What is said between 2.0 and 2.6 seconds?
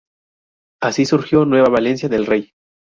del Rey.